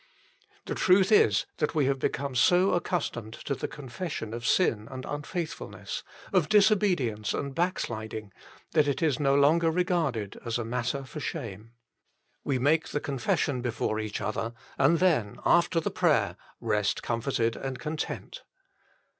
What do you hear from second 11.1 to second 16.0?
shame. We make the confession before each other, and then after the